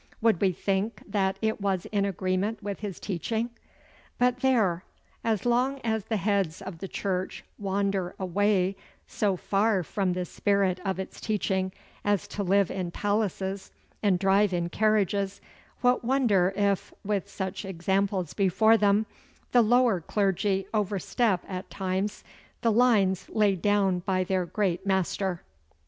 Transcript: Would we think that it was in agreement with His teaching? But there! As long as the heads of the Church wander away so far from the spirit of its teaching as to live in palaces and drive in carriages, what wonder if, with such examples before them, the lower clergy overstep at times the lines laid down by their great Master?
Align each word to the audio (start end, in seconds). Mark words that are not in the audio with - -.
Would 0.19 0.41
we 0.41 0.51
think 0.51 1.03
that 1.07 1.37
it 1.43 1.61
was 1.61 1.85
in 1.91 2.05
agreement 2.05 2.63
with 2.63 2.79
His 2.79 2.99
teaching? 2.99 3.51
But 4.17 4.39
there! 4.39 4.83
As 5.23 5.45
long 5.45 5.77
as 5.83 6.05
the 6.05 6.17
heads 6.17 6.59
of 6.59 6.79
the 6.79 6.87
Church 6.87 7.43
wander 7.59 8.15
away 8.17 8.75
so 9.05 9.37
far 9.37 9.83
from 9.83 10.13
the 10.13 10.25
spirit 10.25 10.79
of 10.83 10.99
its 10.99 11.21
teaching 11.21 11.71
as 12.03 12.27
to 12.29 12.41
live 12.41 12.71
in 12.71 12.89
palaces 12.89 13.69
and 14.01 14.17
drive 14.17 14.53
in 14.53 14.69
carriages, 14.69 15.39
what 15.81 16.03
wonder 16.03 16.51
if, 16.55 16.91
with 17.05 17.29
such 17.29 17.63
examples 17.63 18.33
before 18.33 18.77
them, 18.77 19.05
the 19.51 19.61
lower 19.61 20.01
clergy 20.01 20.65
overstep 20.73 21.43
at 21.47 21.69
times 21.69 22.23
the 22.61 22.71
lines 22.71 23.29
laid 23.29 23.61
down 23.61 23.99
by 23.99 24.23
their 24.23 24.47
great 24.47 24.83
Master? 24.83 25.43